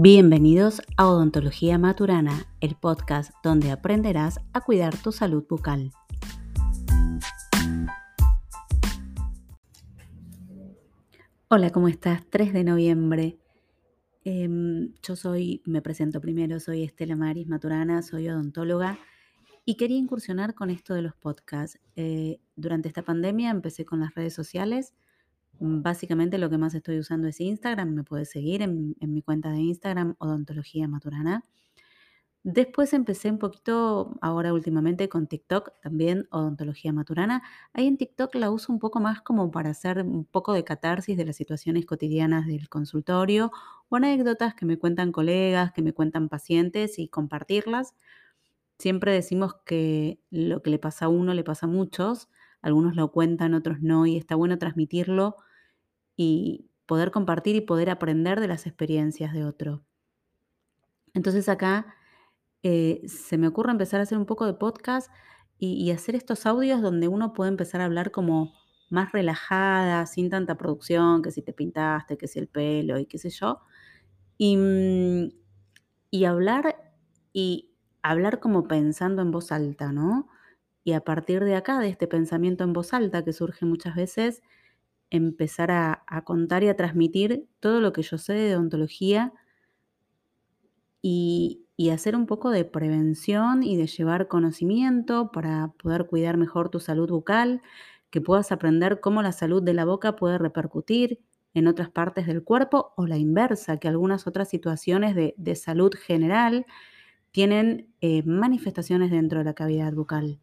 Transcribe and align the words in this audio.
Bienvenidos 0.00 0.80
a 0.96 1.08
Odontología 1.08 1.76
Maturana, 1.76 2.46
el 2.60 2.76
podcast 2.76 3.32
donde 3.42 3.72
aprenderás 3.72 4.38
a 4.52 4.60
cuidar 4.60 4.96
tu 4.96 5.10
salud 5.10 5.44
bucal. 5.48 5.90
Hola, 11.48 11.70
¿cómo 11.70 11.88
estás? 11.88 12.24
3 12.30 12.52
de 12.52 12.62
noviembre. 12.62 13.38
Em, 14.22 14.94
yo 15.02 15.16
soy, 15.16 15.62
me 15.66 15.82
presento 15.82 16.20
primero, 16.20 16.60
soy 16.60 16.84
Estela 16.84 17.16
Maris 17.16 17.48
Maturana, 17.48 18.00
soy 18.02 18.28
odontóloga 18.28 19.00
y 19.64 19.74
quería 19.74 19.98
incursionar 19.98 20.54
con 20.54 20.70
esto 20.70 20.94
de 20.94 21.02
los 21.02 21.16
podcasts. 21.16 21.80
Eh, 21.96 22.38
durante 22.54 22.86
esta 22.86 23.02
pandemia 23.02 23.50
empecé 23.50 23.84
con 23.84 23.98
las 23.98 24.14
redes 24.14 24.32
sociales 24.32 24.94
básicamente 25.60 26.38
lo 26.38 26.50
que 26.50 26.58
más 26.58 26.74
estoy 26.74 26.98
usando 26.98 27.28
es 27.28 27.40
Instagram, 27.40 27.90
me 27.90 28.04
puedes 28.04 28.30
seguir 28.30 28.62
en, 28.62 28.94
mi 29.00 29.22
cuenta 29.22 29.50
de 29.50 29.58
Instagram, 29.58 30.14
Odontología 30.18 30.88
Maturana. 30.88 31.44
Después 32.44 32.94
empecé 32.94 33.30
un 33.30 33.38
poquito, 33.38 34.16
ahora 34.22 34.54
últimamente 34.54 35.08
con 35.08 35.26
TikTok, 35.26 35.72
también 35.82 36.28
Odontología 36.30 36.92
Maturana. 36.92 37.42
Ahí 37.72 37.86
en 37.86 37.98
TikTok 37.98 38.34
la 38.36 38.50
uso 38.50 38.72
un 38.72 38.78
poco 38.78 39.00
más 39.00 39.20
como 39.20 39.50
para 39.50 39.70
hacer 39.70 40.02
un 40.02 40.24
poco 40.24 40.52
de 40.54 40.64
catarsis 40.64 41.16
de 41.16 41.24
las 41.26 41.36
situaciones 41.36 41.84
cotidianas 41.84 42.46
del 42.46 42.68
consultorio 42.68 43.50
o 43.88 43.96
anécdotas 43.96 44.54
que 44.54 44.66
me 44.66 44.78
cuentan 44.78 45.12
colegas, 45.12 45.72
que 45.72 45.82
me 45.82 45.92
cuentan 45.92 46.28
pacientes 46.28 46.98
y 46.98 47.08
compartirlas. 47.08 47.94
Siempre 48.78 49.12
decimos 49.12 49.56
que 49.66 50.20
lo 50.30 50.62
que 50.62 50.70
le 50.70 50.78
pasa 50.78 51.06
a 51.06 51.08
uno 51.08 51.34
le 51.34 51.44
pasa 51.44 51.66
a 51.66 51.68
muchos, 51.68 52.28
algunos 52.62 52.96
lo 52.96 53.10
cuentan, 53.12 53.54
otros 53.54 53.80
no, 53.82 54.06
y 54.06 54.16
está 54.16 54.36
bueno 54.36 54.58
transmitirlo 54.58 55.36
y 56.18 56.68
poder 56.84 57.12
compartir 57.12 57.54
y 57.54 57.60
poder 57.60 57.90
aprender 57.90 58.40
de 58.40 58.48
las 58.48 58.66
experiencias 58.66 59.32
de 59.32 59.44
otro. 59.44 59.84
Entonces 61.14 61.48
acá 61.48 61.94
eh, 62.64 63.02
se 63.06 63.38
me 63.38 63.46
ocurre 63.46 63.70
empezar 63.70 64.00
a 64.00 64.02
hacer 64.02 64.18
un 64.18 64.26
poco 64.26 64.44
de 64.44 64.54
podcast 64.54 65.10
y, 65.60 65.90
hacer 65.90 66.14
estos 66.14 66.46
audios 66.46 66.82
donde 66.82 67.08
uno 67.08 67.32
puede 67.32 67.50
empezar 67.50 67.80
a 67.80 67.86
hablar 67.86 68.12
como 68.12 68.52
más 68.90 69.10
relajada, 69.12 70.06
sin 70.06 70.30
tanta 70.30 70.56
producción, 70.56 71.20
que 71.22 71.32
si 71.32 71.42
te 71.42 71.52
pintaste, 71.52 72.16
que 72.16 72.28
si 72.28 72.38
el 72.38 72.48
pelo 72.48 72.98
y 72.98 73.06
qué 73.06 73.18
sé 73.18 73.30
yo. 73.30 73.60
Y, 74.36 74.56
mm, 74.56 75.32
y 76.10 76.24
hablar 76.24 76.76
y 77.32 77.72
hablar 78.02 78.40
como 78.40 78.68
pensando 78.68 79.22
en 79.22 79.30
voz 79.32 79.52
alta, 79.52 79.92
¿no? 79.92 80.28
Y 80.84 80.92
a 80.92 81.00
partir 81.00 81.44
de 81.44 81.56
acá, 81.56 81.80
de 81.80 81.88
este 81.88 82.06
pensamiento 82.06 82.64
en 82.64 82.72
voz 82.72 82.94
alta 82.94 83.24
que 83.24 83.32
surge 83.32 83.66
muchas 83.66 83.96
veces, 83.96 84.42
empezar 85.10 85.70
a, 85.70 86.04
contar 86.24 86.62
y 86.64 86.68
a 86.68 86.76
transmitir 86.76 87.46
todo 87.60 87.80
lo 87.80 87.92
que 87.92 88.02
yo 88.02 88.18
sé 88.18 88.34
de 88.34 88.56
odontología 88.56 89.32
y, 91.02 91.64
hacer 91.92 92.16
un 92.16 92.26
poco 92.26 92.50
de 92.50 92.64
prevención 92.64 93.62
y 93.62 93.76
de 93.76 93.86
llevar 93.86 94.28
conocimiento 94.28 95.30
para 95.32 95.72
poder 95.82 96.06
cuidar 96.06 96.36
mejor 96.36 96.68
tu 96.70 96.80
salud 96.80 97.08
bucal, 97.08 97.62
que 98.10 98.20
puedas 98.20 98.52
aprender 98.52 99.00
cómo 99.00 99.22
la 99.22 99.32
salud 99.32 99.62
de 99.62 99.74
la 99.74 99.84
boca 99.84 100.16
puede 100.16 100.38
repercutir 100.38 101.20
en 101.54 101.66
otras 101.66 101.90
partes 101.90 102.26
del 102.26 102.44
cuerpo 102.44 102.92
o 102.96 103.06
la 103.06 103.16
inversa, 103.16 103.78
que 103.78 103.88
algunas 103.88 104.26
otras 104.26 104.48
situaciones 104.48 105.14
de, 105.14 105.54
salud 105.54 105.94
general 105.94 106.66
tienen 107.30 107.88
eh, 108.00 108.22
manifestaciones 108.24 109.10
dentro 109.10 109.38
de 109.38 109.44
la 109.44 109.54
cavidad 109.54 109.92
bucal 109.92 110.40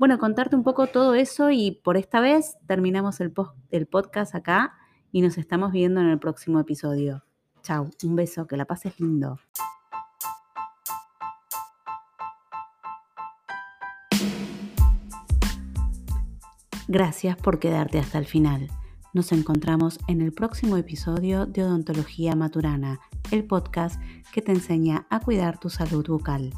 bueno, 0.00 0.18
contarte 0.18 0.56
un 0.56 0.62
poco 0.62 0.86
todo 0.86 1.14
eso 1.14 1.50
y 1.50 1.72
por 1.72 1.98
esta 1.98 2.22
vez 2.22 2.56
terminamos 2.66 3.20
el, 3.20 3.34
el 3.70 3.86
podcast 3.86 4.34
acá 4.34 4.72
y 5.12 5.20
nos 5.20 5.36
estamos 5.36 5.72
viendo 5.72 6.00
en 6.00 6.06
el 6.06 6.18
próximo 6.18 6.58
episodio. 6.58 7.22
Chao, 7.60 7.90
un 8.02 8.16
beso, 8.16 8.46
que 8.46 8.56
la 8.56 8.64
pases 8.64 8.98
lindo. 8.98 9.38
Gracias 16.88 17.36
por 17.36 17.58
quedarte 17.58 17.98
hasta 17.98 18.16
el 18.16 18.24
final. 18.24 18.70
Nos 19.12 19.32
encontramos 19.32 19.98
en 20.08 20.22
el 20.22 20.32
próximo 20.32 20.78
episodio 20.78 21.44
de 21.44 21.62
Odontología 21.62 22.34
Maturana, 22.34 23.00
el 23.32 23.44
podcast 23.44 24.00
que 24.32 24.40
te 24.40 24.52
enseña 24.52 25.06
a 25.10 25.20
cuidar 25.20 25.60
tu 25.60 25.68
salud 25.68 26.06
bucal. 26.06 26.54